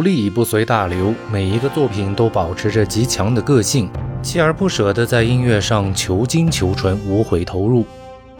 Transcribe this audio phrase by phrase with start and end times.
[0.00, 3.86] 独立，不随大流，每一个作品都保持着极强的个性，
[4.22, 7.84] 锲而不舍地在音乐上求精求纯，无悔投入，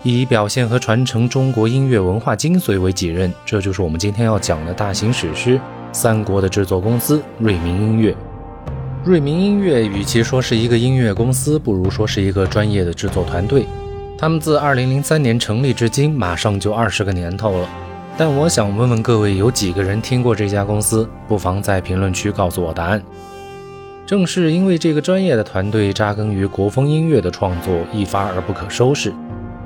[0.03, 3.31] 以表现和传承中国音乐文化精髓为己任。
[3.45, 5.59] 这就是我们今天要讲的大型史诗
[5.93, 8.17] 《三国》的制作公司——瑞明音乐。
[9.05, 13.67] 瑞明音乐与其说是一个音乐公司，不如说是一个专业的制作团队。
[14.17, 17.69] 他们自2003年成立至今，马上就二十个年头了。
[18.21, 21.09] 但我想问问各位，有几个人听过这家公司？
[21.27, 23.03] 不妨在评论区告诉我答案。
[24.05, 29.11] 正是因为这个专业的团队扎根于国风音乐的创作一发而不可收拾，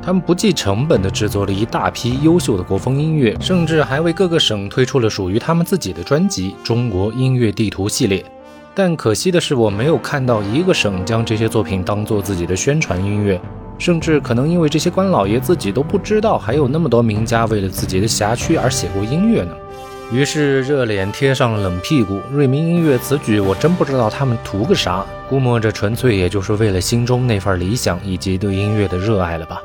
[0.01, 8.25] 他们不计成本地制作了一大批优秀的国风音乐，甚至还为各个省推出了属于他们自己的专辑《中国音乐地图》系列。
[8.73, 13.41] 但可惜的是，我没有看到一个省将这些作品当做自己的宣传音乐。
[13.79, 19.55] 甚至可能因为这些官老爷自己都不知道，还有那么多名家为了自己的辖区而写过音乐呢。
[20.13, 22.21] 于是热脸贴上了冷屁股。
[22.30, 29.63] 瑞明音乐此举，我真不知道他们图个啥，估摸着纯粹也就是为了心中那份理想以及对音乐的热爱了吧。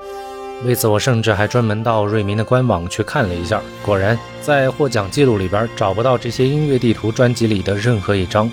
[0.66, 8.50] 为此，我甚至还专门到瑞明的官网去看了一下，果然在获奖记录里边找不到这些音乐地图专辑里的任何一张。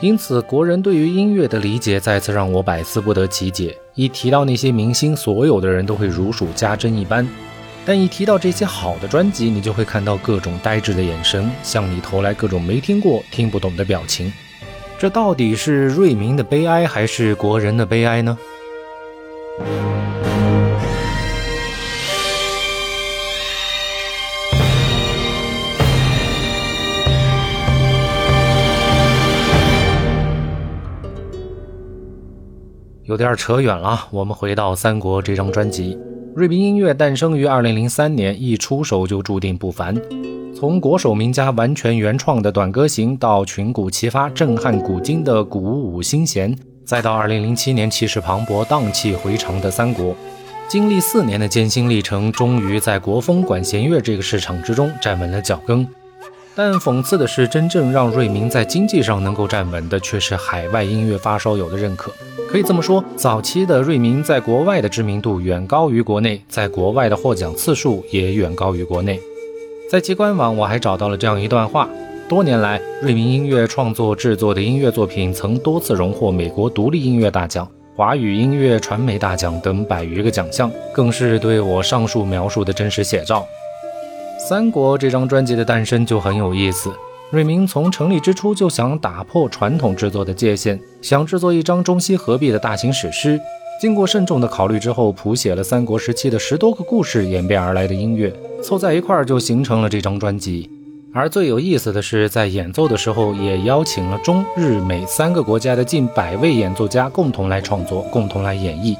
[0.00, 3.76] 因此，国人对于音乐的理解再次让我百思不得其解。
[3.94, 7.26] 一提到那些明星，所有的人都会如数家珍一般；
[7.84, 14.32] 但一提到这些好的专辑，你就会看到各种呆滞的眼神，向你投来各种没听过、听不懂的表情。
[14.98, 18.38] 这到底是瑞明的悲哀，还是国人的悲哀呢？
[33.04, 35.98] 有点扯远了，我们回到《三国》这张专辑。
[36.36, 40.00] 瑞明音乐诞生于二零零三年，一出手就注定不凡。
[40.54, 46.54] 从国手名家完全原创的《短歌行》，到群古齐发、震撼古今的《鼓舞心弦》，
[46.84, 50.12] 再到二零零七年气势磅礴、荡气回肠的《三国》，
[50.68, 55.84] 经历四年的艰辛历程，终于在国风管弦乐这个市场之中站稳了脚跟。
[56.54, 62.12] 但讽刺的是，真正让瑞明在经济上能够站稳的，却是海外音乐发烧友的认可。
[62.46, 69.18] 可以这么说，早期的瑞明在国外的知名度远高于国内，在国外的获奖次数也远高于国内。
[69.90, 71.88] 在其官网，我还找到了这样一段话：
[72.28, 83.40] 多年来，瑞明音乐创作制作的音乐作品曾多次荣获美国独立音乐大奖、华语音乐传媒大奖等百余个奖项，更是对我上述描述的真实写照。
[84.48, 86.92] 《三国》这张专辑的诞生就很有意思。
[87.30, 93.40] 瑞明从成立之初就想打破传统制作的界限，想制作一张中西合璧的大型史诗。
[93.80, 100.68] 经过慎重的考虑之后，谱写了三国时期的十多个故事演变而来的音乐，凑在一块儿就形成了这张专辑。
[101.14, 108.96] 而最有意思的是，在演奏的时候也邀请了中日美三个国家的近百位演奏家共同来创作，共同来演绎。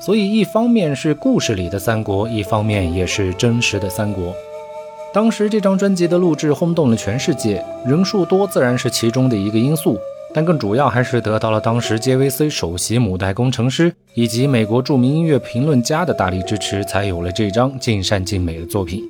[0.00, 4.32] 所以，一方面是故事里的三国，一方面也是真实的三国。
[5.14, 9.96] 当时这张专辑的录制轰动了全世界，人数多自然是其中的一个因素，
[10.34, 19.04] 但更主要还是得到了当时 JVC 首席母带工程师以及美国著名音乐评论家的大力支持，才有了这张尽善尽美的作品。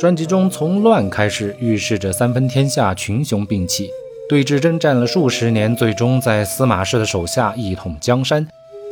[0.00, 3.90] 专辑中从乱开始，预示着三分天下，群雄并起，
[4.30, 8.48] 对峙征战了数十年，最终在司马氏的手下一统江山。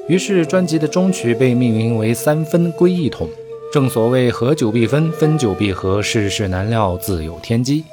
[0.06, 3.26] 于是专辑的终曲被命名为《三分归一统》。
[3.72, 7.84] 正所谓合久必分，分久必合，世事难料，自有天机。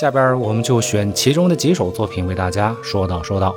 [0.00, 3.54] 下边我们就选其中的几首作品为大家说道说道。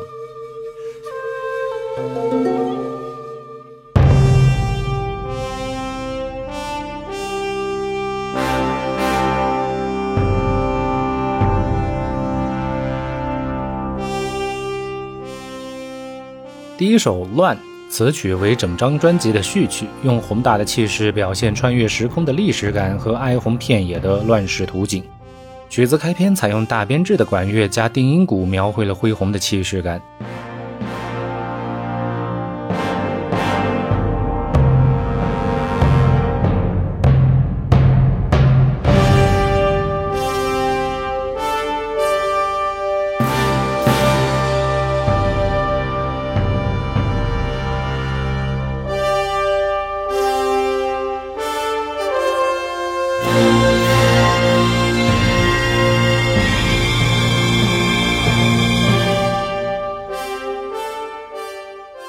[16.77, 17.57] 第一首《乱》。
[17.95, 25.03] 此曲为整张专辑的序曲，用宏大的气势表现穿越时空的历史感和哀鸿遍野的乱世图景。
[25.69, 30.01] 曲子开篇采用大编制的管乐加定音鼓，描绘了恢宏的气势感。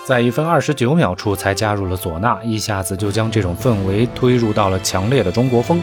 [0.04, 5.82] 在一分二十九秒处才加入了唢呐，一下子就将这种氛围推入到了强烈的中国风。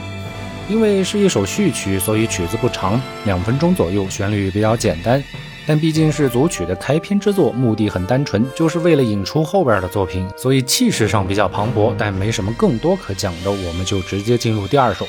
[0.69, 5.23] 因为是一首序曲，所以曲子不长，两分钟左右，旋律比较简单。
[5.65, 15.07] 但毕竟是组曲的开篇之作，目的很单纯，就是为了引出后边的作品，所以气势上比较磅礴，但没什么更多可讲的，我们就直接进入第二首。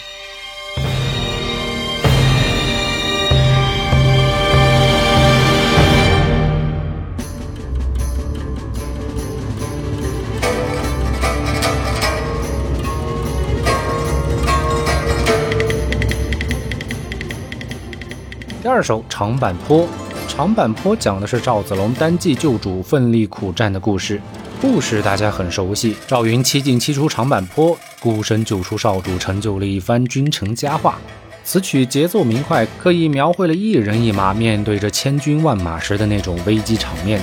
[18.62, 19.88] 第二首长坂坡，
[20.28, 24.20] 长坂坡讲的是赵子龙单骑救主，奋力苦战的故事。
[24.60, 30.96] 故事大家很熟悉，赵云七进七出长坂坡，孤身救出少主，成就了一番君臣佳话。
[31.42, 37.20] 此曲节奏明快，刻意描绘了一人一马面对着千军万马时的那种危机场面。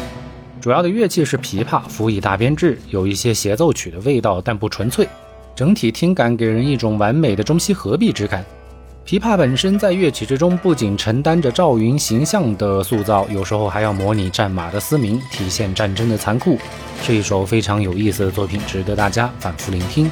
[0.60, 5.08] 主要的乐器是琵琶，辅以大编制，有一些协奏曲的味道，但不纯粹。
[5.56, 8.44] 整体听感给人一种完美的中西合璧之感。
[9.10, 16.60] 琵琶本身在乐曲之中不仅承担着赵云形象的塑造，有时候还要模拟战马的嘶鸣，体现战争的残酷，
[17.02, 20.12] 是一首非常有意思的作品，值得大家反复聆听。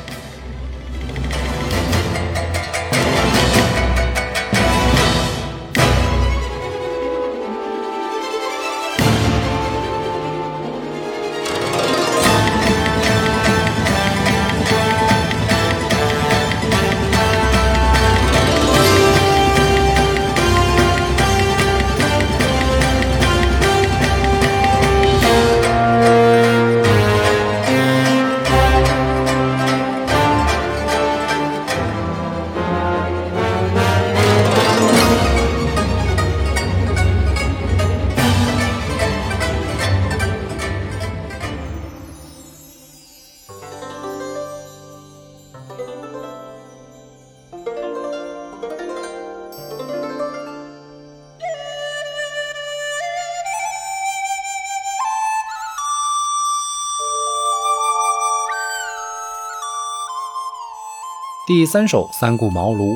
[61.47, 62.95] 第三首《三顾茅庐》，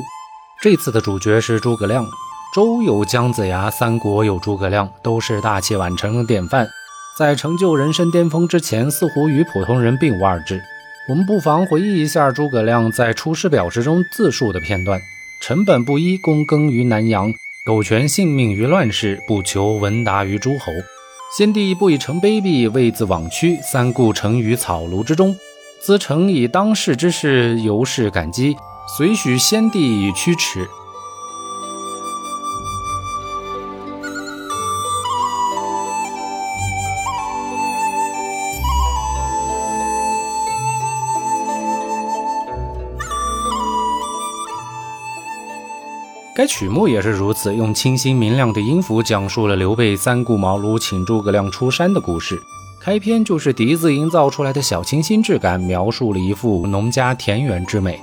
[0.60, 2.06] 这次的主角是诸葛亮。
[2.54, 6.68] 周有姜子牙，三国有诸葛亮，都是大器晚成的典范。
[7.18, 10.60] 在成就人生巅峰之前，似乎与普通人并无二致。
[11.08, 15.00] 我们不妨回忆一下诸葛亮在《出师表》之中自述的片段：
[15.40, 17.32] 臣本布衣，躬耕于南阳，
[17.64, 20.70] 苟全性命于乱世，不求闻达于诸侯。
[21.34, 25.34] 先帝不以臣卑鄙，为自枉屈，三顾臣于草庐之中。
[25.84, 28.56] 兹诚以当世之事，由是感激，
[28.86, 30.70] 遂许先帝以驱驰。
[46.32, 52.40] 该曲目也是如此，用清新明亮的音符讲述了刘备三顾茅庐请诸葛亮出山的故事。
[52.84, 58.00] 开篇就是笛子营造出来的小清新质感，描述了一幅农家田园之美。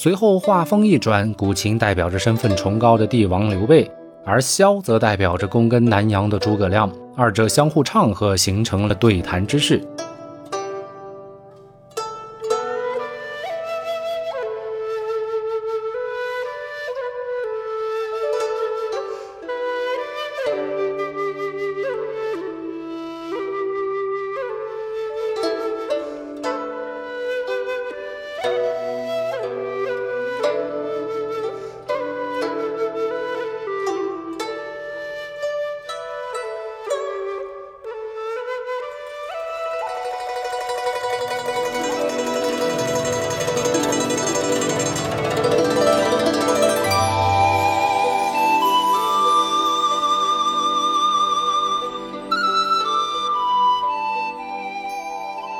[0.00, 3.90] 随后画风一转，古琴代表着身份崇高的帝王刘备，
[4.24, 9.82] 而箫则代表着躬耕南阳的诸葛亮，二者相互唱和，形成了对谈之势。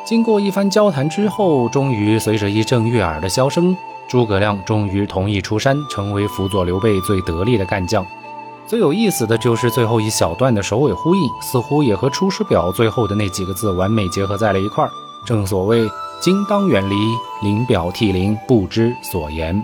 [0.08, 3.76] 经过一番交谈之后，终于随着一阵悦耳的箫声，
[4.08, 8.06] 诸葛亮终于同意出山，成为辅佐刘备最得力的干将。
[8.66, 14.90] 最有意思的就是最后一小段的首尾呼应，似乎也和《出师表》最后的那几个字完美结合在了一块儿。
[15.26, 15.86] 正所谓
[16.22, 16.94] “今当远离，
[17.42, 19.62] 临表涕零，不知所言”。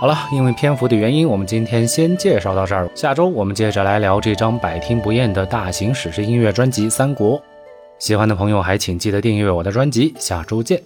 [0.00, 2.88] 好了，因为篇幅的原因，我们今天先介绍到这儿。
[2.94, 7.36] 下周我们接着来聊这张百听不厌的大型史诗音乐专辑《三国》。
[7.98, 10.14] 喜欢的朋友还请记得订阅我的专辑。
[10.16, 10.80] 下周见。